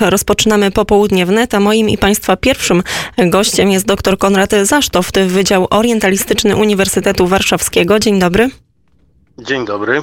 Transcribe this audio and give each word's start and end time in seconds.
Rozpoczynamy 0.00 0.70
popołudnie 0.70 1.26
wnet, 1.26 1.54
a 1.54 1.60
moim 1.60 1.88
i 1.88 1.98
Państwa 1.98 2.36
pierwszym 2.36 2.82
gościem 3.18 3.70
jest 3.70 3.86
dr 3.86 4.18
Konrad 4.18 4.50
Zasztoft, 4.62 5.18
Wydział 5.20 5.66
Orientalistyczny 5.70 6.56
Uniwersytetu 6.56 7.26
Warszawskiego. 7.26 7.98
Dzień 7.98 8.18
dobry. 8.18 8.50
Dzień 9.38 9.66
dobry. 9.66 10.02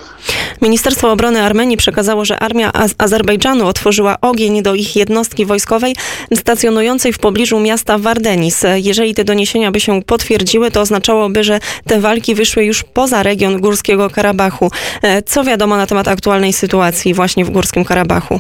Ministerstwo 0.62 1.12
Obrony 1.12 1.42
Armenii 1.42 1.78
przekazało, 1.78 2.26
że 2.26 2.40
armia 2.40 2.74
Az- 2.74 2.96
Azerbejdżanu 2.98 3.68
otworzyła 3.68 4.16
ogień 4.22 4.64
do 4.64 4.76
ich 4.76 4.96
jednostki 4.96 5.46
wojskowej 5.46 5.96
stacjonującej 6.36 7.14
w 7.14 7.20
pobliżu 7.20 7.60
miasta 7.60 7.98
Wardenis. 7.98 8.64
Jeżeli 8.76 9.14
te 9.14 9.24
doniesienia 9.24 9.72
by 9.72 9.80
się 9.80 10.02
potwierdziły, 10.02 10.72
to 10.72 10.82
oznaczałoby, 10.82 11.44
że 11.44 11.60
te 11.88 12.00
walki 12.00 12.36
wyszły 12.36 12.66
już 12.66 12.84
poza 12.84 13.24
region 13.24 13.62
Górskiego 13.62 14.10
Karabachu. 14.10 14.72
E, 15.02 15.22
Co 15.24 15.44
wiadomo 15.44 15.78
na 15.78 15.88
temat 15.88 16.08
aktualnej 16.08 16.54
sytuacji 16.54 17.14
właśnie 17.14 17.46
w 17.46 17.50
Górskim 17.50 17.86
Karabachu? 17.86 18.40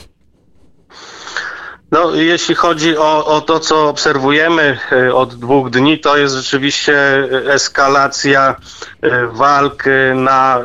No, 1.92 2.16
jeśli 2.16 2.56
chodzi 2.56 2.98
o, 2.98 3.26
o 3.26 3.42
to, 3.42 3.60
co 3.60 3.90
obserwujemy 3.90 4.80
e, 4.92 5.14
od 5.14 5.36
dwóch 5.36 5.70
dni, 5.70 6.00
to 6.00 6.18
jest 6.18 6.36
rzeczywiście 6.36 6.98
e, 6.98 7.54
eskalacja 7.54 8.56
e, 9.02 9.28
walk 9.28 9.84
na, 10.16 10.60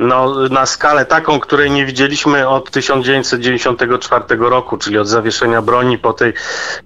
no, 0.00 0.48
na 0.48 0.66
skalę 0.66 1.06
taką, 1.06 1.40
której 1.40 1.70
nie 1.70 1.86
widzieliśmy 1.86 2.48
od 2.48 2.70
1994 2.70 4.24
roku, 4.38 4.78
czyli 4.78 4.98
od 4.98 5.08
zawieszenia 5.08 5.62
broni 5.62 5.98
po 5.98 6.12
tej 6.12 6.32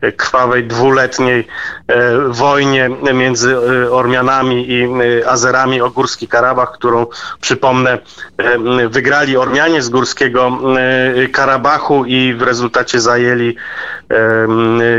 e, 0.01 0.13
krwawej 0.13 0.65
dwuletniej 0.65 1.47
e, 1.89 2.19
wojnie 2.29 2.91
między 3.15 3.57
e, 3.57 3.91
Ormianami 3.91 4.67
i 4.71 4.89
Azerami 5.27 5.81
o 5.81 5.91
Górski 5.91 6.29
Karabach, 6.29 6.73
którą 6.73 7.07
przypomnę 7.41 7.99
wygrali 8.89 9.37
Ormianie 9.37 9.83
z 9.83 9.89
Górskiego 9.89 10.59
Karabachu 11.33 12.05
i 12.05 12.35
w 12.35 12.43
rezultacie 12.43 13.01
zajęli 13.01 13.57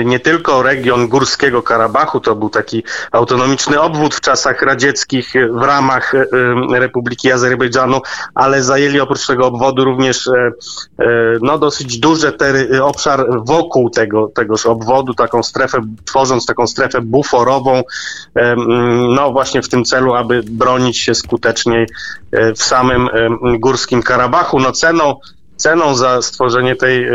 nie 0.06 0.20
tylko 0.20 0.64
region 0.64 1.08
Górskiego 1.08 1.64
Karabachu, 1.64 2.20
to 2.20 2.36
był 2.36 2.50
taki 2.50 2.84
autonomiczny 3.12 3.82
obwód 3.82 4.16
w 4.16 4.22
czasach 4.22 4.62
radzieckich 4.62 5.34
w 5.52 5.62
ramach 5.62 6.14
Republiki 6.72 7.32
Azerbejdżanu, 7.32 8.02
ale 8.36 8.64
zajęli 8.64 9.00
oprócz 9.00 9.28
tego 9.28 9.48
obwodu 9.48 9.84
również 9.84 10.28
e, 10.28 10.52
e, 11.00 11.06
no, 11.42 11.58
dosyć 11.58 12.00
duży 12.00 12.32
tery, 12.32 12.84
obszar 12.84 13.26
wokół 13.46 13.90
tego, 13.90 14.32
tegoż 14.36 14.66
obwodu, 14.66 15.14
taką 15.14 15.44
strefę, 15.44 15.82
tworząc 16.06 16.46
taką 16.46 16.68
strefę 16.68 17.02
buforową, 17.02 17.82
no 19.16 19.32
właśnie 19.32 19.62
w 19.62 19.70
tym 19.70 19.84
celu, 19.84 20.14
aby 20.14 20.44
bronić 20.44 20.98
się 20.98 21.16
skuteczniej 21.16 21.88
e, 22.32 22.54
w 22.54 22.64
samym 22.64 23.10
Górskim 23.60 24.04
Karabachu. 24.04 24.60
No 24.60 24.72
ceną 24.72 25.16
Ceną 25.58 25.96
za 25.96 26.22
stworzenie 26.22 26.76
tej 26.76 27.08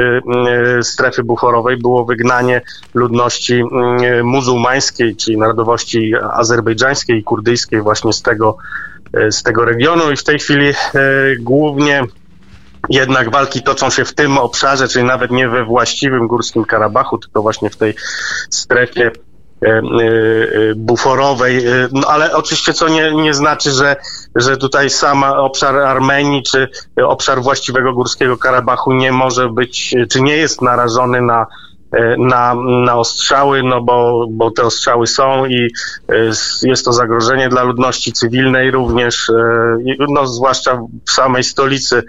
strefy 0.83 1.24
buforowej 1.24 1.77
było 1.77 2.05
wygnanie 2.05 2.61
ludności 2.94 3.62
muzułmańskiej, 4.24 5.16
czyli 5.16 5.38
narodowości 5.38 6.12
azerbejdżańskiej 6.33 7.18
i 7.18 7.24
kurdyjskiej 7.24 7.83
właśnie 7.83 8.12
z 8.12 8.22
tego, 8.22 8.56
z 9.30 9.42
tego 9.42 9.64
regionu 9.64 10.10
i 10.10 10.16
w 10.16 10.24
tej 10.24 10.38
chwili 10.38 10.68
y, 10.68 10.74
głównie 11.40 12.04
jednak 12.88 13.30
walki 13.30 13.62
toczą 13.62 13.90
się 13.90 14.04
w 14.04 14.14
tym 14.14 14.38
obszarze, 14.38 14.88
czyli 14.88 15.04
nawet 15.04 15.30
nie 15.30 15.48
we 15.48 15.64
właściwym 15.64 16.28
Górskim 16.28 16.64
Karabachu, 16.64 17.18
tylko 17.18 17.42
właśnie 17.42 17.70
w 17.70 17.76
tej 17.76 17.94
strefie 18.50 19.10
e, 19.62 19.68
e, 19.68 19.72
e, 19.72 19.82
buforowej, 20.76 21.66
e, 21.66 21.88
no 21.92 22.08
ale 22.08 22.36
oczywiście 22.36 22.72
co 22.72 22.88
nie, 22.88 23.14
nie 23.14 23.34
znaczy, 23.34 23.70
że, 23.70 23.96
że 24.34 24.56
tutaj 24.56 24.90
sama 24.90 25.36
obszar 25.36 25.76
Armenii 25.76 26.42
czy 26.42 26.68
obszar 27.04 27.42
właściwego 27.42 27.92
Górskiego 27.92 28.36
Karabachu 28.36 28.92
nie 28.92 29.12
może 29.12 29.48
być, 29.48 29.94
czy 30.10 30.22
nie 30.22 30.36
jest 30.36 30.62
narażony 30.62 31.20
na 31.20 31.42
e, 31.42 31.69
na, 32.19 32.55
na 32.84 32.96
ostrzały, 32.96 33.62
no 33.62 33.83
bo, 33.83 34.27
bo 34.30 34.50
te 34.50 34.62
ostrzały 34.62 35.06
są 35.06 35.46
i 35.46 35.69
e, 36.08 36.14
jest 36.62 36.84
to 36.84 36.92
zagrożenie 36.92 37.48
dla 37.48 37.62
ludności 37.62 38.12
cywilnej 38.12 38.70
również, 38.70 39.30
e, 39.30 39.96
no 40.08 40.27
zwłaszcza 40.27 40.80
w 41.06 41.11
samej 41.11 41.45
stolicy, 41.45 42.02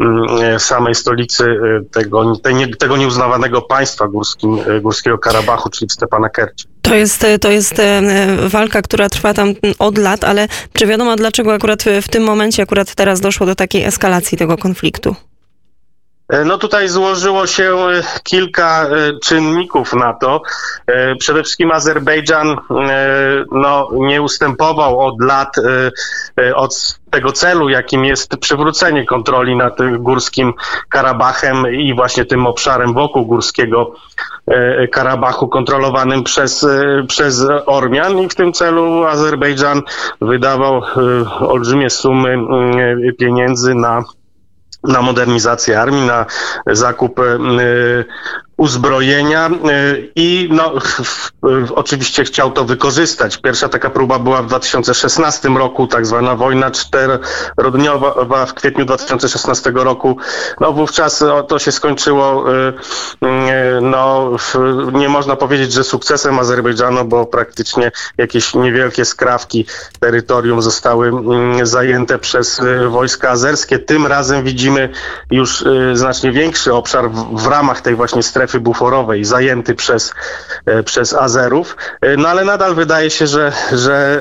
mm, 0.00 0.26
e, 0.42 0.58
samej 0.58 0.94
stolicy 0.94 1.44
e, 1.44 1.84
tego, 1.90 2.32
tego 2.78 2.96
nieuznawanego 2.96 3.62
państwa 3.62 4.08
górskim, 4.08 4.58
e, 4.66 4.80
Górskiego 4.80 5.18
Karabachu, 5.18 5.70
czyli 5.70 5.88
w 5.88 5.92
Stepanakercie. 5.92 6.64
To 6.82 6.94
jest, 6.94 7.26
to 7.40 7.50
jest 7.50 7.78
e, 7.78 8.02
walka, 8.48 8.82
która 8.82 9.08
trwa 9.08 9.34
tam 9.34 9.54
od 9.78 9.98
lat, 9.98 10.24
ale 10.24 10.48
czy 10.72 10.86
wiadomo 10.86 11.16
dlaczego 11.16 11.54
akurat 11.54 11.84
w 12.02 12.08
tym 12.08 12.22
momencie, 12.22 12.62
akurat 12.62 12.94
teraz 12.94 13.20
doszło 13.20 13.46
do 13.46 13.54
takiej 13.54 13.84
eskalacji 13.84 14.38
tego 14.38 14.56
konfliktu? 14.56 15.16
E, 16.28 16.44
No 16.44 16.58
tutaj 16.58 16.88
złożyło 16.88 17.46
się 17.46 17.76
e, 17.76 18.02
kilka 18.22 18.86
e, 18.86 18.88
czynników 19.22 19.94
na 19.94 20.12
to. 20.12 20.42
Przede 21.18 21.42
wszystkim 21.42 21.70
Azerbejdżan 21.70 22.56
no, 23.52 23.88
nie 23.92 24.22
ustępował 24.22 25.00
od 25.00 25.20
lat 25.20 25.56
od 26.54 26.98
tego 27.10 27.32
celu, 27.32 27.68
jakim 27.68 28.04
jest 28.04 28.36
przywrócenie 28.36 29.06
kontroli 29.06 29.56
nad 29.56 29.78
Górskim 29.98 30.52
Karabachem 30.88 31.72
i 31.72 31.94
właśnie 31.94 32.24
tym 32.24 32.46
obszarem 32.46 32.94
wokół 32.94 33.26
Górskiego 33.26 33.94
Karabachu 34.92 35.48
kontrolowanym 35.48 36.24
przez, 36.24 36.66
przez 37.08 37.46
Ormian 37.66 38.18
i 38.18 38.28
w 38.28 38.34
tym 38.34 38.52
celu 38.52 39.04
Azerbejdżan 39.04 39.82
wydawał 40.20 40.82
olbrzymie 41.40 41.90
sumy 41.90 42.38
pieniędzy 43.18 43.74
na 43.74 44.04
na 44.84 45.02
modernizację 45.02 45.80
armii, 45.80 46.06
na 46.06 46.26
zakup 46.66 47.20
e, 47.20 47.24
uzbrojenia 48.56 49.46
e, 49.46 49.50
i 50.16 50.48
no, 50.52 50.72
oczywiście 51.74 52.24
chciał 52.24 52.52
to 52.52 52.64
wykorzystać. 52.64 53.36
Pierwsza 53.36 53.68
taka 53.68 53.90
próba 53.90 54.18
była 54.18 54.42
w 54.42 54.46
2016 54.46 55.48
roku, 55.48 55.86
tak 55.86 56.06
zwana 56.06 56.36
wojna 56.36 56.70
czterodniowa 56.70 58.46
w 58.46 58.54
kwietniu 58.54 58.84
2016 58.84 59.72
roku. 59.74 60.16
No 60.60 60.72
wówczas 60.72 61.22
o, 61.22 61.42
to 61.42 61.58
się 61.58 61.72
skończyło, 61.72 62.44
e, 62.52 62.72
e, 63.22 63.80
no 63.80 64.30
nie 64.92 65.08
można 65.08 65.36
powiedzieć, 65.36 65.72
że 65.72 65.84
sukcesem 65.84 66.38
Azerbejdżanu, 66.38 67.04
bo 67.04 67.26
praktycznie 67.26 67.92
jakieś 68.18 68.54
niewielkie 68.54 69.04
skrawki 69.04 69.66
terytorium 70.00 70.62
zostały 70.62 71.08
mm, 71.08 71.66
zajęte 71.66 72.18
przez 72.18 72.60
wojska 72.88 73.30
azerskie. 73.30 73.78
Tym 73.78 74.06
razem 74.06 74.44
widzimy 74.44 74.88
już 75.30 75.64
znacznie 75.92 76.32
większy 76.32 76.74
obszar 76.74 77.10
w 77.32 77.46
ramach 77.46 77.80
tej 77.80 77.94
właśnie 77.94 78.22
strefy 78.22 78.43
buforowej, 78.60 79.24
zajęty 79.24 79.74
przez, 79.74 80.14
e, 80.66 80.82
przez 80.82 81.14
Azerów. 81.14 81.76
E, 82.00 82.16
No 82.16 82.28
ale 82.28 82.44
nadal 82.44 82.74
wydaje 82.74 83.10
się, 83.10 83.26
że, 83.26 83.52
że, 83.72 84.20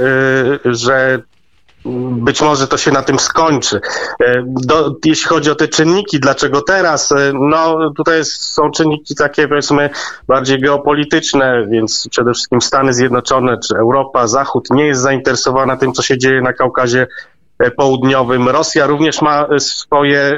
e, 0.66 0.74
że 0.74 1.20
być 1.86 2.42
może 2.42 2.68
to 2.68 2.78
się 2.78 2.92
na 2.92 3.02
tym 3.02 3.20
skończy. 3.20 3.82
Do, 4.46 4.96
jeśli 5.06 5.28
chodzi 5.28 5.52
o 5.52 5.56
te 5.56 5.68
czynniki, 5.68 6.20
dlaczego 6.20 6.62
teraz? 6.62 7.14
No 7.34 7.92
tutaj 7.98 8.18
jest, 8.18 8.32
są 8.32 8.72
czynniki 8.72 9.16
takie 9.16 9.48
powiedzmy 9.48 9.90
bardziej 10.28 10.60
geopolityczne, 10.60 11.68
więc 11.70 12.08
przede 12.12 12.34
wszystkim 12.34 12.62
Stany 12.62 12.94
Zjednoczone 12.94 13.58
czy 13.68 13.76
Europa, 13.78 14.28
Zachód 14.28 14.68
nie 14.72 14.88
jest 14.88 15.02
zainteresowana 15.02 15.78
tym, 15.78 15.94
co 15.94 16.02
się 16.02 16.18
dzieje 16.18 16.42
na 16.42 16.54
Kaukazie 16.54 17.08
Południowym. 17.78 18.50
Rosja 18.50 18.88
również 18.88 19.22
ma 19.22 19.48
e, 19.48 19.60
swoje 19.60 20.20
e, 20.20 20.38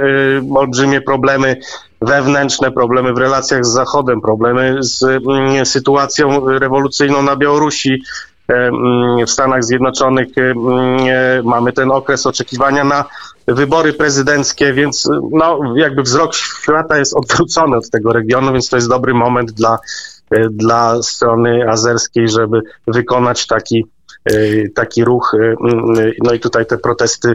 olbrzymie 0.55 1.01
problemy 1.01 1.57
wewnętrzne, 2.01 2.71
problemy 2.71 3.13
w 3.13 3.17
relacjach 3.17 3.65
z 3.65 3.73
Zachodem, 3.73 4.21
problemy 4.21 4.77
z 4.79 5.03
mm, 5.03 5.65
sytuacją 5.65 6.45
rewolucyjną 6.59 7.21
na 7.21 7.35
Białorusi. 7.35 8.03
E, 8.49 8.53
mm, 8.53 9.25
W 9.25 9.29
Stanach 9.29 9.63
Zjednoczonych 9.63 10.27
mm, 10.37 11.45
mamy 11.45 11.73
ten 11.73 11.91
okres 11.91 12.25
oczekiwania 12.25 12.83
na 12.83 13.05
wybory 13.47 13.93
prezydenckie, 13.93 14.73
więc 14.73 15.09
no, 15.31 15.59
jakby 15.75 16.01
wzrok 16.01 16.35
świata 16.35 16.97
jest 16.97 17.15
odwrócony 17.17 17.77
od 17.77 17.89
tego 17.89 18.13
regionu, 18.13 18.53
więc 18.53 18.69
to 18.69 18.75
jest 18.75 18.89
dobry 18.89 19.13
moment 19.13 19.51
dla, 19.51 19.77
dla 20.51 21.03
strony 21.03 21.69
azerskiej, 21.69 22.29
żeby 22.29 22.61
wykonać 22.87 23.47
taki 23.47 23.85
taki 24.73 25.03
ruch, 25.05 25.33
e, 25.33 25.53
mm, 25.53 26.11
no 26.23 26.33
i 26.33 26.39
tutaj 26.39 26.65
te 26.65 26.77
protesty, 26.77 27.33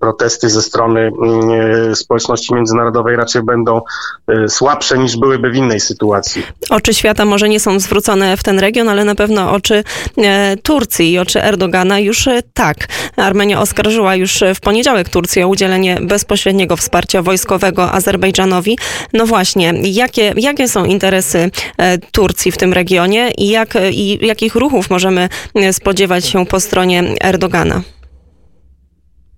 protesty 0.00 0.50
ze 0.50 0.62
strony 0.62 1.00
mm, 1.00 1.50
e, 1.90 1.96
społeczności 1.96 2.54
międzynarodowej 2.54 3.16
raczej 3.16 3.42
będą 3.42 3.80
e, 4.28 4.48
słabsze 4.48 4.98
niż 4.98 5.16
byłyby 5.16 5.50
w 5.50 5.56
innej 5.56 5.80
sytuacji. 5.80 6.42
Oczy 6.70 6.94
świata 6.94 7.24
może 7.24 7.48
nie 7.48 7.60
są 7.60 7.80
zwrócone 7.80 8.36
w 8.36 8.42
ten 8.42 8.58
region, 8.58 8.88
ale 8.88 9.04
na 9.04 9.14
pewno 9.14 9.52
oczy 9.52 9.84
e, 10.18 10.56
Turcji 10.62 11.12
i 11.12 11.18
oczy 11.18 11.42
Erdogana 11.42 11.98
już 11.98 12.26
e, 12.26 12.42
tak. 12.54 12.76
Armenia 13.16 13.60
oskarżyła 13.60 14.14
już 14.14 14.40
w 14.54 14.60
poniedziałek 14.60 15.08
Turcję 15.08 15.46
o 15.46 15.48
udzielenie 15.48 15.98
bezpośredniego 16.02 16.76
wsparcia 16.76 17.22
wojskowego 17.22 17.92
Azerbejdżanowi. 17.92 18.78
No 19.12 19.26
właśnie, 19.26 19.74
jakie, 19.82 20.34
jakie 20.36 20.68
są 20.68 20.84
interesy 20.84 21.50
e, 21.78 21.98
Turcji 21.98 22.52
w 22.52 22.56
tym 22.56 22.72
regionie 22.72 23.30
i, 23.38 23.48
jak, 23.48 23.74
i 23.90 24.26
jakich 24.26 24.54
ruchów 24.54 24.90
możemy 24.90 25.28
spodziewać 25.72 26.26
się 26.26 26.46
po 26.46 26.60
stronie 26.60 27.04
Erdogana? 27.20 27.82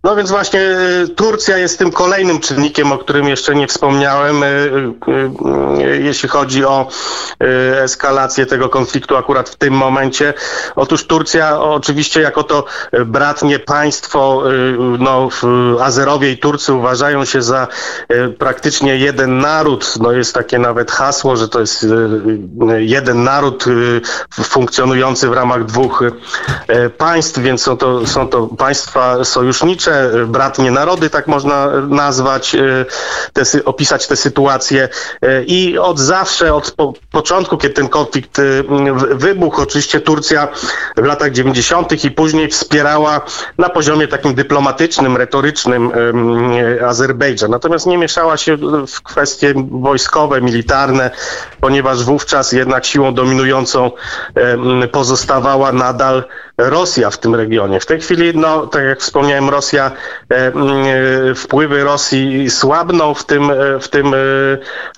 No 0.04 0.16
więc 0.16 0.30
właśnie 0.30 0.60
y, 0.60 1.08
Turcja 1.08 1.58
jest 1.58 1.78
tym 1.78 1.92
kolejnym 1.92 2.40
czynnikiem, 2.40 2.92
o 2.92 2.98
którym 2.98 3.28
jeszcze 3.28 3.54
nie 3.54 3.66
wspomniałem, 3.66 4.42
y, 4.42 4.46
y, 5.78 6.00
jeśli 6.02 6.28
chodzi 6.28 6.64
o 6.64 6.88
eskalację 7.82 8.46
tego 8.46 8.68
konfliktu 8.68 9.16
akurat 9.16 9.48
w 9.48 9.56
tym 9.56 9.74
momencie. 9.74 10.34
Otóż 10.76 11.06
Turcja 11.06 11.60
oczywiście 11.60 12.20
jako 12.20 12.42
to 12.42 12.64
bratnie 13.06 13.58
państwo, 13.58 14.42
no 14.98 15.28
Azerowie 15.80 16.32
i 16.32 16.38
Turcy 16.38 16.72
uważają 16.72 17.24
się 17.24 17.42
za 17.42 17.68
praktycznie 18.38 18.96
jeden 18.96 19.38
naród. 19.38 19.94
No 20.00 20.12
jest 20.12 20.34
takie 20.34 20.58
nawet 20.58 20.90
hasło, 20.90 21.36
że 21.36 21.48
to 21.48 21.60
jest 21.60 21.86
jeden 22.78 23.24
naród 23.24 23.64
funkcjonujący 24.30 25.28
w 25.28 25.32
ramach 25.32 25.64
dwóch 25.64 26.02
państw, 26.98 27.38
więc 27.38 27.62
są 27.62 27.76
to, 27.76 28.06
są 28.06 28.28
to 28.28 28.46
państwa 28.46 29.24
sojusznicze 29.24 29.94
Bratnie 30.26 30.70
narody, 30.70 31.11
tak 31.11 31.26
można 31.26 31.67
nazwać, 31.81 32.55
e, 32.55 32.85
te, 33.32 33.64
opisać 33.64 34.06
tę 34.06 34.17
sytuację. 34.17 34.88
E, 35.23 35.43
I 35.43 35.79
od 35.79 35.99
zawsze, 35.99 36.55
od 36.55 36.70
po, 36.70 36.93
początku, 37.11 37.56
kiedy 37.56 37.75
ten 37.75 37.88
konflikt 37.88 38.41
wybuchł, 39.11 39.62
oczywiście 39.62 40.00
Turcja 40.00 40.49
w 40.96 41.05
latach 41.05 41.32
90. 41.32 42.05
i 42.05 42.11
później 42.11 42.49
wspierała 42.49 43.20
na 43.58 43.69
poziomie 43.69 44.08
takim 44.08 44.35
dyplomatycznym, 44.35 45.17
retorycznym 45.17 45.93
Azerbejdżan. 46.87 47.50
Natomiast 47.50 47.87
nie 47.87 47.99
mieszała 47.99 48.37
się 48.37 48.56
w 48.87 49.02
kwestie 49.02 49.55
wojskowe, 49.70 50.41
militarne, 50.41 51.11
ponieważ 51.61 52.05
wówczas 52.05 52.52
jednak 52.52 52.85
siłą 52.85 53.14
dominującą 53.14 53.91
pozostawała 54.93 55.73
nadal 55.73 56.25
Rosja 56.58 57.10
w 57.10 57.18
tym 57.18 57.34
regionie. 57.34 57.80
W 57.80 57.86
tej 57.86 58.00
chwili, 58.00 58.32
no, 58.34 58.66
tak 58.66 58.84
jak 58.84 59.00
wspomniałem, 59.00 59.50
Rosja, 59.50 59.90
e, 60.30 60.36
e, 60.36 60.52
wpływy 61.34 61.84
Rosji 61.84 62.50
słabną 62.50 63.14
w 63.14 63.24
tym, 63.24 63.50
e, 63.50 63.80
w 63.80 63.88
tym 63.88 64.14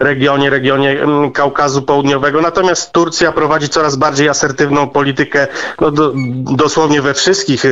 regionie, 0.00 0.50
regionie 0.50 0.96
Kaukazu 1.34 1.82
Południowego, 1.82 2.40
natomiast 2.40 2.92
Turcja 2.92 3.32
prowadzi 3.32 3.68
coraz 3.68 3.96
bardziej 3.96 4.28
asertywną 4.28 4.88
politykę, 4.88 5.46
no, 5.80 5.90
do, 5.90 6.12
dosłownie 6.56 7.02
we 7.02 7.14
wszystkich 7.14 7.64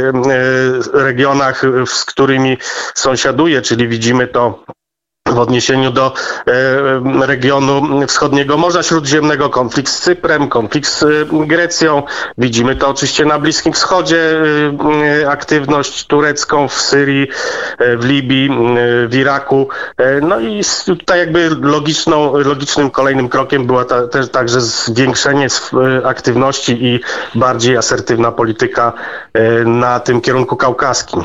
regionach, 0.92 1.62
z 1.86 2.04
którymi 2.04 2.58
sąsiaduje, 2.94 3.62
czyli 3.62 3.88
widzimy 3.88 4.26
to 4.26 4.64
w 5.34 5.38
odniesieniu 5.38 5.90
do 5.90 6.12
e, 7.22 7.26
regionu 7.26 8.06
wschodniego 8.06 8.56
Morza 8.56 8.82
Śródziemnego, 8.82 9.50
konflikt 9.50 9.92
z 9.92 10.00
Cyprem, 10.00 10.48
konflikt 10.48 10.88
z 10.88 11.02
e, 11.02 11.06
Grecją. 11.46 12.02
Widzimy 12.38 12.76
to 12.76 12.88
oczywiście 12.88 13.24
na 13.24 13.38
Bliskim 13.38 13.72
Wschodzie, 13.72 14.42
e, 15.22 15.30
aktywność 15.30 16.06
turecką 16.06 16.68
w 16.68 16.80
Syrii, 16.80 17.28
w 17.78 18.04
Libii, 18.04 18.50
w 19.08 19.14
Iraku. 19.14 19.68
No 20.22 20.40
i 20.40 20.60
tutaj 20.86 21.18
jakby 21.18 21.50
logiczną, 21.60 22.36
logicznym 22.36 22.90
kolejnym 22.90 23.28
krokiem 23.28 23.66
była 23.66 23.84
ta, 23.84 24.08
też 24.08 24.30
także 24.30 24.60
zwiększenie 24.60 25.46
aktywności 26.04 26.84
i 26.84 27.00
bardziej 27.34 27.76
asertywna 27.76 28.32
polityka 28.32 28.92
na 29.64 30.00
tym 30.00 30.20
kierunku 30.20 30.56
kaukaskim. 30.56 31.24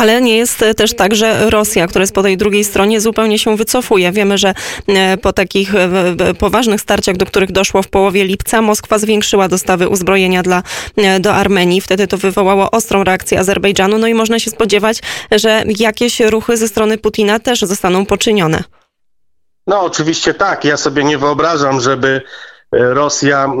Ale 0.00 0.22
nie 0.22 0.36
jest 0.36 0.64
też 0.76 0.96
tak, 0.96 1.14
że 1.14 1.50
Rosja, 1.50 1.86
która 1.86 2.02
jest 2.02 2.14
po 2.14 2.22
tej 2.22 2.36
drugiej 2.36 2.64
stronie, 2.64 3.00
zupełnie 3.00 3.38
się 3.38 3.56
wycofuje. 3.56 4.12
Wiemy, 4.12 4.38
że 4.38 4.54
e, 4.88 5.16
po 5.16 5.32
takich 5.32 5.74
e, 5.74 6.34
poważnych 6.38 6.80
starciach, 6.80 7.16
do 7.16 7.26
których 7.26 7.52
doszło 7.52 7.82
w 7.82 7.88
połowie 7.88 8.24
lipca, 8.24 8.62
Moskwa 8.62 8.98
zwiększyła 8.98 9.48
dostawy 9.48 9.88
uzbrojenia 9.88 10.42
dla, 10.42 10.62
e, 10.96 11.20
do 11.20 11.34
Armenii. 11.34 11.80
Wtedy 11.80 12.06
to 12.06 12.18
wywołało 12.18 12.70
ostrą 12.70 13.04
reakcję 13.04 13.38
Azerbejdżanu. 13.38 13.98
No 13.98 14.06
i 14.06 14.14
można 14.14 14.38
się 14.38 14.50
spodziewać, 14.50 15.00
że 15.32 15.62
jakieś 15.78 16.20
ruchy 16.20 16.56
ze 16.56 16.68
strony 16.68 16.98
Putina 16.98 17.38
też 17.38 17.60
zostaną 17.60 18.06
poczynione. 18.06 18.64
No 19.66 19.80
oczywiście 19.80 20.34
tak. 20.34 20.64
Ja 20.64 20.76
sobie 20.76 21.04
nie 21.04 21.18
wyobrażam, 21.18 21.80
żeby 21.80 22.22
Rosja 22.72 23.52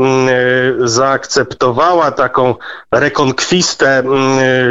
zaakceptowała 0.84 2.10
taką 2.10 2.54
rekonkwistę 2.92 4.02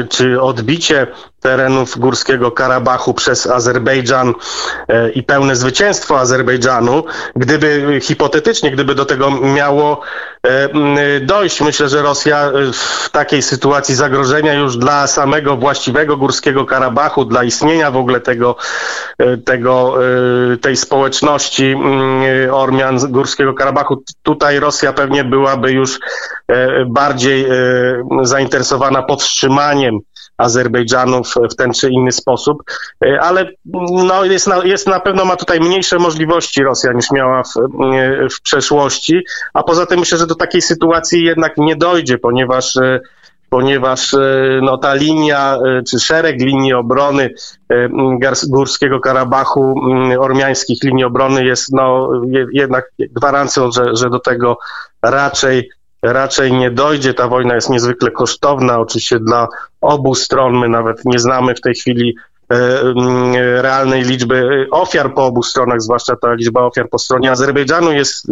czy 0.10 0.42
odbicie 0.42 1.07
terenów 1.39 2.00
Górskiego 2.00 2.51
Karabachu 2.51 3.13
przez 3.13 3.47
Azerbejdżan 3.47 4.33
e, 4.88 5.09
i 5.09 5.24
pełne 5.24 5.56
zwycięstwo 5.56 6.19
Azerbejdżanu, 6.19 7.03
gdyby 7.36 8.00
hipotetycznie, 8.01 8.71
gdyby 8.71 8.95
do 8.95 9.06
tego 9.06 9.31
miało 9.31 10.01
e, 10.44 11.19
dojść, 11.19 11.62
myślę, 11.62 11.89
że 11.89 12.01
Rosja 12.01 12.38
e, 12.38 12.51
w 12.74 13.09
takiej 13.12 13.41
sytuacji 13.41 13.95
zagrożenia 13.95 14.53
już 14.53 14.77
dla 14.77 15.07
samego 15.07 15.57
właściwego 15.57 16.18
Górskiego 16.18 16.65
Karabachu, 16.65 17.25
dla 17.25 17.44
istnienia 17.44 17.92
w 17.92 17.97
ogóle 17.97 18.19
tego, 18.19 18.56
tego 19.45 19.97
tej 20.62 20.77
społeczności 20.77 21.75
Ormian 22.51 22.97
Górskiego 23.12 23.53
Karabachu, 23.53 24.03
tutaj 24.24 24.59
Rosja 24.59 24.94
pewnie 24.94 25.24
byłaby 25.24 25.71
już 25.71 26.00
bardziej 26.88 27.45
zainteresowana 28.21 29.01
powstrzymaniem 29.01 30.00
Azerbejdżanu 30.39 31.24
w, 31.24 31.36
w 31.51 31.56
ten 31.56 31.74
czy 31.74 31.89
inny 31.89 32.12
sposób, 32.12 32.63
e, 33.06 33.21
ale 33.21 33.51
no, 33.91 34.25
jest, 34.25 34.47
na, 34.47 34.65
jest 34.65 34.88
na 34.88 35.00
pewno 35.00 35.25
ma 35.25 35.36
tutaj 35.36 35.59
mniejsze 35.59 36.00
możliwości 36.00 36.63
Rosja 36.63 36.94
niż 36.94 37.12
miała 37.12 37.44
w, 37.44 37.57
e, 37.57 38.30
w 38.30 38.41
przeszłości, 38.41 39.21
a 39.53 39.63
poza 39.63 39.86
tym 39.86 40.00
myślę, 40.00 40.18
że 40.18 40.27
do 40.27 40.36
takiej 40.36 40.62
sytuacji 40.62 41.24
jednak 41.24 41.57
nie 41.57 41.75
dojdzie, 41.75 42.18
ponieważ 42.18 42.77
e, 42.77 43.00
ponieważ 43.50 44.15
no, 44.62 44.77
ta 44.77 44.94
linia, 44.94 45.57
czy 45.88 46.00
szereg 46.00 46.42
linii 46.42 46.74
obrony 46.74 47.30
Górskiego 48.50 49.00
Karabachu, 49.00 49.75
ormiańskich 50.19 50.83
linii 50.83 51.03
obrony 51.03 51.45
jest 51.45 51.74
no, 51.74 52.12
jednak 52.53 52.92
gwarancją, 53.00 53.71
że, 53.71 53.95
że 53.95 54.09
do 54.09 54.19
tego 54.19 54.57
raczej 55.01 55.69
raczej 56.01 56.53
nie 56.53 56.71
dojdzie. 56.71 57.13
Ta 57.13 57.27
wojna 57.27 57.55
jest 57.55 57.69
niezwykle 57.69 58.11
kosztowna, 58.11 58.79
oczywiście 58.79 59.19
dla 59.19 59.47
obu 59.81 60.15
stron. 60.15 60.57
My 60.57 60.69
nawet 60.69 61.05
nie 61.05 61.19
znamy 61.19 61.55
w 61.55 61.61
tej 61.61 61.75
chwili 61.75 62.15
e, 62.51 62.81
mm, 62.81 63.33
realnej 63.61 64.03
liczby 64.03 64.67
ofiar 64.71 65.13
po 65.13 65.25
obu 65.25 65.43
stronach, 65.43 65.81
zwłaszcza 65.81 66.15
ta 66.15 66.33
liczba 66.33 66.61
ofiar 66.61 66.89
po 66.89 66.99
stronie 66.99 67.31
Azerbejdżanu 67.31 67.91
jest, 67.91 68.27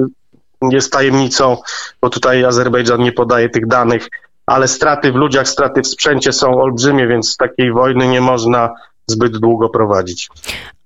jest 0.61 0.91
tajemnicą, 0.91 1.57
bo 2.01 2.09
tutaj 2.09 2.45
Azerbejdżan 2.45 3.01
nie 3.01 3.11
podaje 3.11 3.49
tych 3.49 3.67
danych, 3.67 4.09
ale 4.45 4.67
straty 4.67 5.11
w 5.11 5.15
ludziach, 5.15 5.47
straty 5.47 5.81
w 5.81 5.87
sprzęcie 5.87 6.33
są 6.33 6.61
olbrzymie, 6.61 7.07
więc 7.07 7.37
takiej 7.37 7.71
wojny 7.71 8.07
nie 8.07 8.21
można 8.21 8.69
zbyt 9.07 9.37
długo 9.37 9.69
prowadzić. 9.69 10.29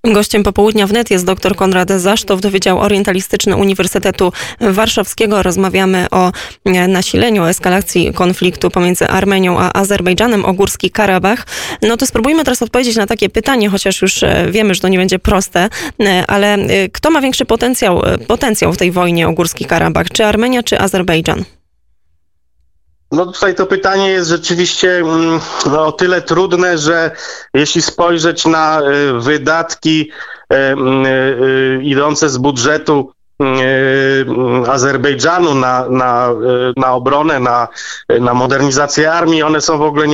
Gościem 0.04 0.44
popołudnia 0.44 0.88
wnet 0.88 1.12
jest 1.12 1.26
dr 1.26 1.56
Konrad 1.56 1.90
Zasztow, 1.90 2.42
Wydział 2.42 2.80
Orientalistyczny 2.80 3.56
Uniwersytetu 3.56 4.32
Warszawskiego. 4.60 5.44
Rozmawiamy 5.44 6.08
o 6.12 6.32
e, 6.66 6.88
nasileniu, 6.88 7.44
o 7.44 7.50
eskalacji 7.50 8.14
konfliktu 8.14 8.70
pomiędzy 8.70 9.08
Armenią 9.08 9.60
a 9.60 9.74
Azerbejdżanem 9.74 10.46
o 10.46 10.54
Górski 10.54 10.92
Karabach. 10.92 11.48
No 11.82 11.98
to 11.98 12.06
spróbujmy 12.06 12.44
teraz 12.44 12.62
odpowiedzieć 12.62 12.96
na 12.96 13.08
takie 13.08 13.30
pytanie, 13.30 13.70
chociaż 13.70 14.02
już 14.02 14.24
e, 14.24 14.48
wiemy, 14.52 14.74
że 14.76 14.82
to 14.82 14.88
nie 14.88 14.98
będzie 14.98 15.20
proste, 15.20 15.70
e, 16.00 16.24
ale 16.28 16.58
kto 16.92 17.10
ma 17.12 17.22
większy 17.22 17.46
potencjał, 17.46 18.02
potencjał 18.28 18.74
w 18.74 18.78
tej 18.78 18.92
wojnie 18.92 19.28
o 19.28 19.32
Górski 19.32 19.66
Karabach? 19.66 20.10
Czy 20.10 20.26
Armenia, 20.26 20.64
czy 20.64 20.80
Azerbejdżan? 20.80 21.44
No 23.12 23.26
tutaj 23.26 23.56
to 23.56 23.66
pytanie 23.66 24.10
jest 24.10 24.30
rzeczywiście 24.30 24.98
mm, 24.98 25.40
no, 25.66 25.86
o 25.86 25.92
tyle 25.92 26.22
trudne, 26.22 26.78
że 26.78 27.12
jeśli 27.54 27.82
spojrzeć 27.82 28.46
na 28.46 28.82
y, 28.82 29.14
wydatki 29.20 30.12
y, 30.54 30.56
y, 30.58 31.80
idące 31.84 32.30
z 32.30 32.38
budżetu 32.38 33.12
Azerbejdżanu 34.68 35.56
na, 35.56 35.90
na, 35.90 36.30
na 36.78 36.94
obronę, 36.94 37.40
na, 37.40 37.68
na 38.20 38.34
modernizację 38.34 39.12
armii, 39.12 39.44
one 39.44 39.62
są 39.62 39.78
w 39.78 39.82
ogóle 39.82 40.06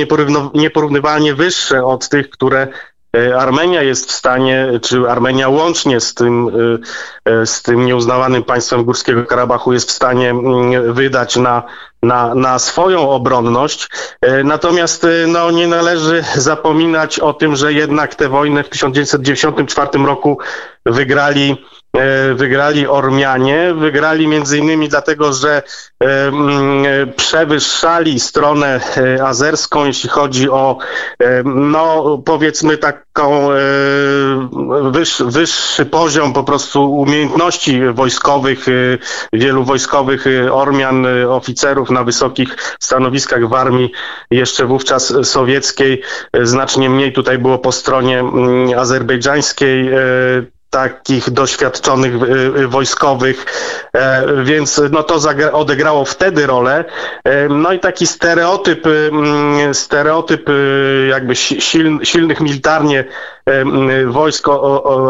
nieporównywalnie 0.54 1.34
wyższe 1.34 1.84
od 1.84 2.08
tych, 2.08 2.30
które 2.30 2.68
Armenia 3.38 3.82
jest 3.82 4.08
w 4.08 4.12
stanie, 4.12 4.68
czy 4.82 5.10
Armenia 5.10 5.48
łącznie 5.48 6.00
z 6.00 6.14
tym, 6.14 6.50
z 7.44 7.62
tym 7.62 7.84
nieuznawanym 7.84 8.44
państwem 8.44 8.84
Górskiego 8.84 9.24
Karabachu 9.24 9.72
jest 9.72 9.88
w 9.88 9.92
stanie 9.92 10.30
mm, 10.30 10.94
wydać 10.94 11.36
na 11.36 11.62
na, 12.02 12.34
na 12.34 12.58
swoją 12.58 13.10
obronność. 13.10 13.88
E, 14.20 14.44
natomiast 14.44 15.04
e, 15.04 15.26
no, 15.26 15.50
nie 15.50 15.66
należy 15.66 16.24
zapominać 16.36 17.18
o 17.18 17.32
tym, 17.32 17.56
że 17.56 17.72
jednak 17.72 18.14
te 18.14 18.28
wojny 18.28 18.64
w 18.64 18.68
1994 18.68 20.04
roku 20.04 20.38
wygrali 20.86 21.64
wygrali 22.34 22.86
Ormianie. 22.86 23.74
Wygrali 23.74 24.28
między 24.28 24.58
innymi 24.58 24.88
dlatego, 24.88 25.32
że 25.32 25.62
przewyższali 27.16 28.20
stronę 28.20 28.80
azerską, 29.24 29.84
jeśli 29.84 30.10
chodzi 30.10 30.50
o, 30.50 30.78
no 31.44 32.18
powiedzmy 32.24 32.78
taką 32.78 33.48
wyższy, 34.90 35.24
wyższy 35.24 35.86
poziom 35.86 36.32
po 36.32 36.44
prostu 36.44 36.92
umiejętności 36.92 37.80
wojskowych, 37.92 38.66
wielu 39.32 39.64
wojskowych 39.64 40.24
Ormian, 40.52 41.06
oficerów 41.28 41.90
na 41.90 42.04
wysokich 42.04 42.56
stanowiskach 42.80 43.48
w 43.48 43.54
armii 43.54 43.92
jeszcze 44.30 44.66
wówczas 44.66 45.14
sowieckiej. 45.22 46.02
Znacznie 46.42 46.90
mniej 46.90 47.12
tutaj 47.12 47.38
było 47.38 47.58
po 47.58 47.72
stronie 47.72 48.24
azerbejdżańskiej 48.78 49.90
takich 50.70 51.30
doświadczonych 51.30 52.22
y, 52.22 52.26
y, 52.60 52.68
wojskowych, 52.68 53.46
e, 53.92 54.24
więc 54.44 54.80
no 54.90 55.02
to 55.02 55.18
odegrało 55.52 56.04
wtedy 56.04 56.46
rolę. 56.46 56.84
E, 57.24 57.48
no 57.48 57.72
i 57.72 57.80
taki 57.80 58.06
stereotyp, 58.06 58.86
y, 58.86 59.10
stereotyp 59.72 60.50
jakby 61.08 61.36
silnych 62.02 62.40
militarnie 62.40 63.04
e, 63.46 64.06
wojsk 64.06 64.48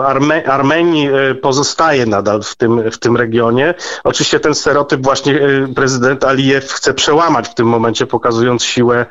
Arme 0.06 0.44
Armenii 0.46 1.10
pozostaje 1.42 2.06
nadal 2.06 2.42
w 2.42 2.56
tym, 2.56 2.90
w 2.90 2.98
tym 2.98 3.16
regionie. 3.16 3.74
Oczywiście 4.04 4.40
ten 4.40 4.54
stereotyp 4.54 5.02
właśnie 5.02 5.40
prezydent 5.74 6.24
Alijew 6.24 6.72
chce 6.72 6.94
przełamać 6.94 7.48
w 7.48 7.54
tym 7.54 7.66
momencie, 7.66 8.06
pokazując 8.06 8.64
siłę, 8.64 9.06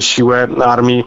siłę 0.00 0.48
armii 0.64 1.04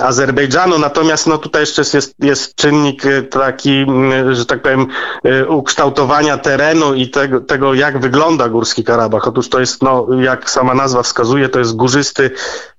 Azerbejdżanu. 0.00 0.78
Natomiast 0.78 1.26
no, 1.26 1.38
tutaj 1.38 1.62
jeszcze 1.62 1.82
jest, 1.94 2.14
jest 2.18 2.54
czynnik 2.54 3.06
e, 3.06 3.22
taki, 3.22 3.86
że 4.32 4.46
tak 4.46 4.62
powiem, 4.62 4.86
e, 5.24 5.46
ukształtowania 5.46 6.38
terenu 6.38 6.94
i 6.94 7.10
tego, 7.10 7.40
tego, 7.40 7.74
jak 7.74 7.98
wygląda 7.98 8.48
Górski 8.48 8.84
Karabach. 8.84 9.28
Otóż 9.28 9.48
to 9.48 9.60
jest, 9.60 9.82
no, 9.82 10.06
jak 10.20 10.50
sama 10.50 10.74
nazwa 10.74 11.02
wskazuje, 11.02 11.48
to 11.48 11.58
jest 11.58 11.76
górzysty 11.76 12.30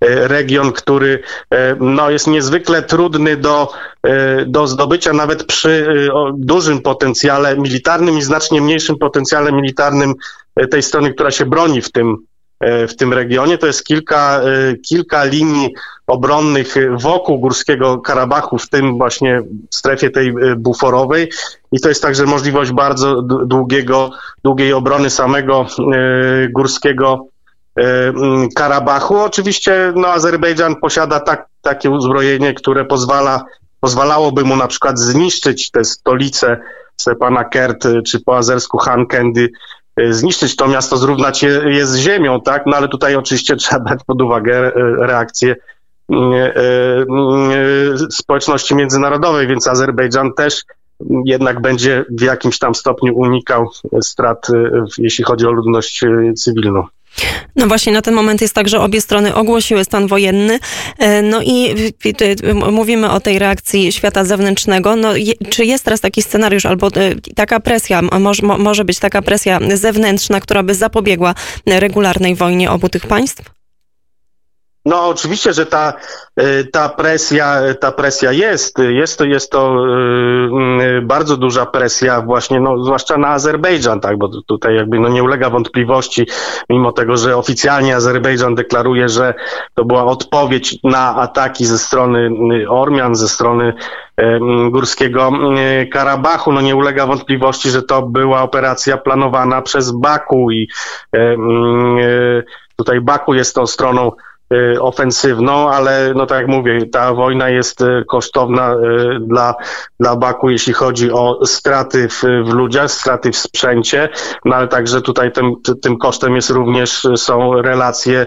e, 0.01 0.27
region, 0.27 0.71
który 0.71 1.23
no, 1.79 2.09
jest 2.09 2.27
niezwykle 2.27 2.81
trudny 2.81 3.37
do, 3.37 3.73
do 4.45 4.67
zdobycia, 4.67 5.13
nawet 5.13 5.43
przy 5.43 6.07
dużym 6.37 6.81
potencjale 6.81 7.57
militarnym 7.57 8.17
i 8.17 8.21
znacznie 8.21 8.61
mniejszym 8.61 8.97
potencjale 8.97 9.51
militarnym 9.51 10.13
tej 10.71 10.83
strony, 10.83 11.13
która 11.13 11.31
się 11.31 11.45
broni 11.45 11.81
w 11.81 11.91
tym, 11.91 12.17
w 12.61 12.95
tym 12.95 13.13
regionie. 13.13 13.57
To 13.57 13.67
jest 13.67 13.85
kilka, 13.85 14.41
kilka 14.81 15.23
linii 15.23 15.73
obronnych 16.07 16.75
wokół 16.91 17.39
Górskiego 17.39 17.97
Karabachu, 17.97 18.57
w 18.57 18.69
tym 18.69 18.97
właśnie 18.97 19.41
w 19.71 19.75
strefie 19.75 20.09
tej 20.09 20.29
e, 20.29 20.55
buforowej. 20.55 21.31
I 21.71 21.79
to 21.79 21.89
jest 21.89 22.01
także 22.01 22.25
możliwość 22.25 22.71
bardzo 22.71 23.21
długiego, 23.21 24.11
długiej 24.43 24.73
obrony 24.73 25.09
samego 25.09 25.65
e, 25.93 26.47
Górskiego 26.47 27.27
e, 27.79 28.13
Karabachu. 28.55 29.17
Oczywiście 29.17 29.93
no, 29.95 30.07
Azerbejdżan 30.07 30.75
posiada 30.75 31.19
tak, 31.19 31.47
takie 31.61 31.89
uzbrojenie, 31.89 32.53
które 32.53 32.85
pozwala, 32.85 33.45
pozwalałoby 33.79 34.43
mu 34.43 34.55
na 34.55 34.67
przykład 34.67 34.99
zniszczyć 34.99 35.71
te 35.71 35.83
stolice 35.83 36.57
Stepana 36.97 37.43
Kert, 37.43 37.87
czy 38.05 38.19
po 38.19 38.37
azersku 38.37 38.77
Hankendi, 38.77 39.47
zniszczyć 40.09 40.55
to 40.55 40.67
miasto, 40.67 40.97
zrównać 40.97 41.43
je, 41.43 41.49
je 41.65 41.87
z 41.87 41.95
ziemią, 41.95 42.41
tak? 42.41 42.65
No 42.65 42.77
ale 42.77 42.87
tutaj 42.87 43.15
oczywiście 43.15 43.55
trzeba 43.61 43.79
brać 43.83 43.99
pod 44.07 44.21
uwagę 44.21 44.71
reakcję 44.99 45.55
E, 46.11 46.55
e, 46.55 47.05
społeczności 48.11 48.75
międzynarodowej, 48.75 49.47
więc 49.47 49.67
Azerbejdżan 49.67 50.33
też 50.33 50.63
jednak 51.25 51.61
będzie 51.61 52.05
w 52.09 52.21
jakimś 52.21 52.59
tam 52.59 52.75
stopniu 52.75 53.15
unikał 53.15 53.69
strat, 54.01 54.49
e, 54.49 54.85
jeśli 54.97 55.23
chodzi 55.23 55.45
o 55.45 55.51
ludność 55.51 56.05
cywilną. 56.35 56.83
No 57.55 57.67
właśnie, 57.67 57.93
na 57.93 58.01
ten 58.01 58.13
moment 58.13 58.41
jest 58.41 58.53
tak, 58.53 58.69
że 58.69 58.79
obie 58.79 59.01
strony 59.01 59.35
ogłosiły 59.35 59.83
stan 59.83 60.07
wojenny. 60.07 60.59
No 61.23 61.41
i 61.41 61.75
mówimy 62.71 63.09
o 63.09 63.19
tej 63.19 63.39
reakcji 63.39 63.91
świata 63.91 64.25
zewnętrznego. 64.25 64.95
No, 64.95 65.09
czy 65.49 65.65
jest 65.65 65.83
teraz 65.83 66.01
taki 66.01 66.21
scenariusz 66.21 66.65
albo 66.65 66.91
taka 67.35 67.59
presja, 67.59 68.01
może, 68.01 68.43
może 68.43 68.85
być 68.85 68.99
taka 68.99 69.21
presja 69.21 69.59
zewnętrzna, 69.73 70.39
która 70.41 70.63
by 70.63 70.75
zapobiegła 70.75 71.33
regularnej 71.65 72.35
wojnie 72.35 72.71
obu 72.71 72.89
tych 72.89 73.07
państw? 73.07 73.56
No 74.87 75.07
oczywiście, 75.07 75.53
że 75.53 75.65
ta, 75.65 75.93
y, 76.39 76.65
ta 76.65 76.89
presja, 76.89 77.61
ta 77.79 77.91
presja 77.91 78.31
jest. 78.31 78.79
Jest 78.79 79.17
to, 79.17 79.25
jest 79.25 79.51
to 79.51 79.85
yy, 80.79 81.01
bardzo 81.01 81.37
duża 81.37 81.65
presja 81.65 82.21
właśnie, 82.21 82.59
no, 82.59 82.83
zwłaszcza 82.83 83.17
na 83.17 83.27
Azerbejdżan, 83.27 83.99
tak, 83.99 84.17
bo 84.17 84.29
tutaj 84.47 84.75
jakby 84.75 84.99
no, 84.99 85.09
nie 85.09 85.23
ulega 85.23 85.49
wątpliwości, 85.49 86.27
mimo 86.69 86.91
tego, 86.91 87.17
że 87.17 87.37
oficjalnie 87.37 87.95
Azerbejdżan 87.95 88.55
deklaruje, 88.55 89.09
że 89.09 89.33
to 89.73 89.85
była 89.85 90.05
odpowiedź 90.05 90.77
na 90.83 91.15
ataki 91.15 91.65
ze 91.65 91.77
strony 91.77 92.29
y, 92.53 92.69
Ormian, 92.69 93.15
ze 93.15 93.27
strony 93.27 93.73
Górskiego 94.71 95.31
Karabachu. 95.91 96.51
No 96.51 96.61
nie 96.61 96.75
ulega 96.75 97.05
wątpliwości, 97.05 97.69
że 97.69 97.83
to 97.83 98.01
była 98.01 98.41
operacja 98.41 98.97
planowana 98.97 99.61
przez 99.61 99.91
Baku 99.91 100.51
i 100.51 100.69
tutaj 102.75 103.01
Baku 103.01 103.33
jest 103.33 103.55
tą 103.55 103.67
stroną 103.67 104.11
Y, 104.11 104.26
ofensywną, 104.79 105.69
ale 105.69 106.13
no 106.15 106.25
tak 106.25 106.37
jak 106.37 106.47
mówię, 106.47 106.85
ta 106.85 107.13
wojna 107.13 107.49
jest 107.49 107.81
y, 107.81 108.03
kosztowna 108.07 108.73
y, 108.73 109.19
dla, 109.19 109.55
dla 109.99 110.15
Baku, 110.15 110.49
jeśli 110.49 110.73
chodzi 110.73 111.11
o 111.11 111.45
straty 111.45 112.07
w, 112.09 112.21
w 112.21 112.53
ludziach, 112.53 112.91
straty 112.91 113.31
w 113.31 113.37
sprzęcie, 113.37 114.09
no 114.45 114.55
ale 114.55 114.67
także 114.67 115.01
tutaj 115.01 115.31
tym, 115.31 115.53
tym 115.81 115.97
kosztem 115.97 116.35
jest 116.35 116.49
również, 116.49 117.07
są 117.15 117.61
relacje 117.61 118.25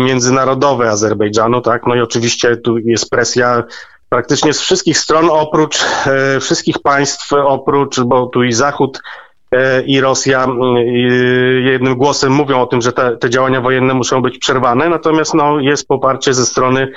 międzynarodowe 0.00 0.90
Azerbejdżanu, 0.90 1.60
tak, 1.60 1.86
no 1.86 1.94
i 1.94 2.00
oczywiście 2.00 2.56
tu 2.56 2.78
jest 2.78 3.10
presja 3.10 3.64
praktycznie 4.08 4.52
z 4.52 4.60
wszystkich 4.60 4.98
stron, 4.98 5.28
oprócz 5.30 5.84
wszystkich 6.40 6.78
państw, 6.78 7.32
oprócz, 7.32 8.00
bo 8.00 8.26
tu 8.26 8.42
i 8.42 8.52
Zachód 8.52 9.00
i 9.86 10.00
Rosja 10.00 10.46
jednym 11.64 11.96
głosem 11.96 12.32
mówią 12.32 12.60
o 12.60 12.66
tym, 12.66 12.82
że 12.82 12.92
te, 12.92 13.16
te 13.16 13.30
działania 13.30 13.60
wojenne 13.60 13.94
muszą 13.94 14.22
być 14.22 14.38
przerwane, 14.38 14.88
natomiast 14.88 15.34
no, 15.34 15.60
jest 15.60 15.88
poparcie 15.88 16.34
ze 16.34 16.46
strony 16.46 16.88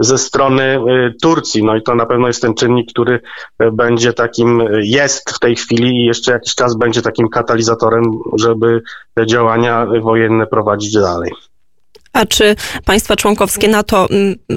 ze 0.00 0.18
strony 0.18 0.62
e, 0.62 0.78
Turcji. 1.22 1.64
No 1.64 1.76
i 1.76 1.82
to 1.82 1.94
na 1.94 2.06
pewno 2.06 2.26
jest 2.26 2.42
ten 2.42 2.54
czynnik, 2.54 2.92
który 2.92 3.20
e, 3.58 3.70
będzie 3.70 4.12
takim, 4.12 4.62
jest 4.82 5.30
w 5.30 5.38
tej 5.38 5.56
chwili 5.56 6.02
i 6.02 6.06
jeszcze 6.06 6.32
jakiś 6.32 6.54
czas 6.54 6.76
będzie 6.76 7.02
takim 7.02 7.28
katalizatorem, 7.28 8.04
żeby 8.36 8.82
te 9.14 9.26
działania 9.26 9.86
wojenne 10.02 10.46
prowadzić 10.46 10.92
dalej. 10.92 11.30
A 12.12 12.26
czy 12.26 12.56
państwa 12.84 13.16
członkowskie 13.16 13.68
NATO 13.68 14.08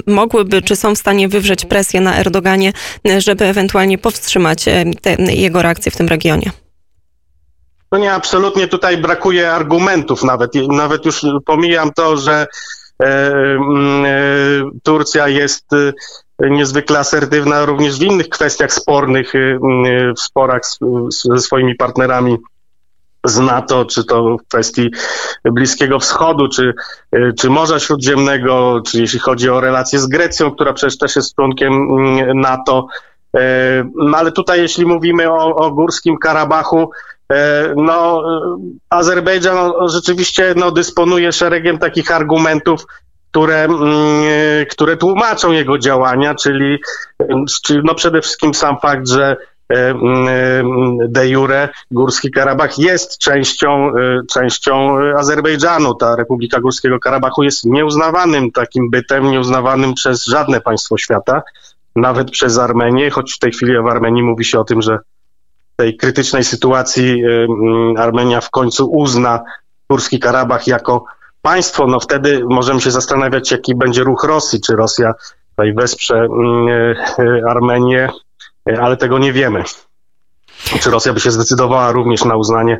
mogłyby, 0.06 0.62
czy 0.62 0.76
są 0.76 0.94
w 0.94 0.98
stanie 0.98 1.28
wywrzeć 1.28 1.64
presję 1.64 2.00
na 2.00 2.16
Erdoganie, 2.16 2.72
żeby 3.18 3.44
ewentualnie 3.44 3.98
powstrzymać 3.98 4.64
te, 5.00 5.16
jego 5.32 5.62
reakcje 5.62 5.92
w 5.92 5.96
tym 5.96 6.08
regionie? 6.08 6.63
No 7.94 7.98
nie, 7.98 8.12
absolutnie 8.12 8.68
tutaj 8.68 8.98
brakuje 8.98 9.52
argumentów 9.52 10.24
nawet. 10.24 10.54
Nawet 10.54 11.04
już 11.04 11.26
pomijam 11.46 11.92
to, 11.92 12.16
że 12.16 12.46
e, 13.02 13.06
mm, 13.06 14.04
e, 14.04 14.10
Turcja 14.82 15.28
jest 15.28 15.72
e, 15.72 16.50
niezwykle 16.50 16.98
asertywna 16.98 17.64
również 17.64 17.98
w 17.98 18.02
innych 18.02 18.28
kwestiach 18.28 18.72
spornych, 18.72 19.32
w 20.16 20.20
sporach 20.20 20.60
ze 21.08 21.38
swoimi 21.38 21.74
partnerami 21.74 22.36
z 23.24 23.38
NATO, 23.38 23.84
czy 23.84 24.04
to 24.04 24.36
w 24.36 24.48
kwestii 24.48 24.90
Bliskiego 25.44 25.98
Wschodu, 25.98 26.48
czy, 26.48 26.74
czy 27.38 27.50
Morza 27.50 27.80
Śródziemnego, 27.80 28.82
czy 28.86 29.00
jeśli 29.00 29.18
chodzi 29.18 29.50
o 29.50 29.60
relacje 29.60 29.98
z 29.98 30.06
Grecją, 30.06 30.50
która 30.50 30.72
przecież 30.72 30.98
też 30.98 31.16
jest 31.16 31.34
członkiem 31.34 31.72
mm, 31.72 32.40
NATO. 32.40 32.86
No 33.94 34.18
ale 34.18 34.32
tutaj, 34.32 34.60
jeśli 34.60 34.86
mówimy 34.86 35.32
o, 35.32 35.56
o 35.56 35.70
Górskim 35.70 36.18
Karabachu, 36.18 36.90
E, 37.13 37.13
no, 37.76 38.22
Azerbejdżan 38.90 39.56
no, 39.56 39.88
rzeczywiście 39.88 40.54
no, 40.56 40.70
dysponuje 40.70 41.32
szeregiem 41.32 41.78
takich 41.78 42.10
argumentów, 42.10 42.86
które, 43.30 43.64
mm, 43.64 43.80
e, 44.62 44.66
które 44.66 44.96
tłumaczą 44.96 45.52
jego 45.52 45.78
działania, 45.78 46.34
czyli, 46.34 46.78
no 47.84 47.94
przede 47.94 48.20
wszystkim 48.20 48.54
sam 48.54 48.76
fakt, 48.82 49.08
że 49.08 49.36
e, 49.72 49.90
mm, 49.90 50.98
de 51.12 51.28
jure 51.28 51.68
Górski 51.90 52.30
Karabach 52.30 52.78
jest 52.78 53.18
częścią, 53.18 53.92
częścią 54.32 54.98
Azerbejdżanu. 55.18 55.94
Ta 55.94 56.16
Republika 56.16 56.60
Górskiego 56.60 56.98
Karabachu 56.98 57.42
jest 57.42 57.64
nieuznawanym 57.64 58.52
takim 58.52 58.90
bytem, 58.90 59.30
nieuznawanym 59.30 59.94
przez 59.94 60.24
żadne 60.24 60.60
państwo 60.60 60.98
świata, 60.98 61.42
nawet 61.96 62.30
przez 62.30 62.58
Armenię, 62.58 63.10
choć 63.10 63.32
w 63.32 63.38
tej 63.38 63.52
chwili 63.52 63.82
w 63.82 63.86
Armenii 63.86 64.22
mówi 64.22 64.44
się 64.44 64.60
o 64.60 64.64
tym, 64.64 64.82
że 64.82 64.98
tej 65.76 65.96
krytycznej 65.96 66.44
sytuacji 66.44 67.24
y, 67.24 67.46
mm, 67.50 67.96
Armenia 67.96 68.40
w 68.40 68.50
końcu 68.50 68.90
uzna 68.90 69.44
Górski 69.90 70.18
Karabach 70.18 70.66
jako 70.66 71.04
państwo, 71.42 71.86
no 71.86 72.00
wtedy 72.00 72.42
możemy 72.50 72.80
się 72.80 72.90
zastanawiać, 72.90 73.50
jaki 73.50 73.74
będzie 73.74 74.04
ruch 74.04 74.24
Rosji, 74.24 74.60
czy 74.60 74.76
Rosja 74.76 75.14
tutaj 75.50 75.74
wesprze 75.74 76.16
mm, 76.16 76.68
y, 77.18 77.42
Armenię, 77.48 78.08
y, 78.70 78.80
ale 78.80 78.96
tego 78.96 79.18
nie 79.18 79.32
wiemy. 79.32 79.64
czy 80.80 80.90
Rosja 80.90 81.12
by 81.12 81.20
się 81.20 81.30
zdecydowała 81.30 81.92
również 81.92 82.24
na 82.24 82.36
uznanie 82.36 82.78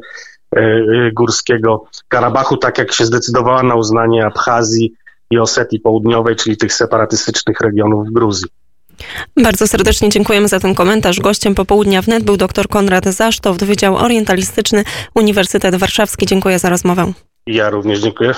górskiego 1.12 1.84
Karabachu, 2.08 2.56
tak 2.56 2.78
jak 2.78 2.92
się 2.92 3.04
zdecydowała 3.04 3.62
na 3.62 3.74
uznanie 3.74 4.26
Abchazji 4.26 4.94
i 5.30 5.38
Osetii 5.38 5.80
Południowej, 5.80 6.36
czyli 6.36 6.56
tych 6.56 6.72
separatystycznych 6.72 7.60
regionów 7.60 8.08
w 8.08 8.12
Gruzji. 8.12 8.50
Bardzo 9.36 9.66
serdecznie 9.66 10.08
dziękujemy 10.08 10.48
za 10.48 10.60
ten 10.60 10.74
komentarz. 10.74 11.20
Gościem 11.20 11.54
popołudnia 11.54 12.02
wnet 12.02 12.24
był 12.24 12.36
dr 12.36 12.68
Konrad 12.68 13.04
Zasztow, 13.04 13.56
Wydział 13.56 13.96
Orientalistyczny 13.96 14.84
Uniwersytet 15.14 15.74
Warszawski. 15.74 16.26
Dziękuję 16.26 16.58
za 16.58 16.68
rozmowę. 16.68 17.12
Ja 17.46 17.70
również 17.70 18.00
dziękuję. 18.00 18.32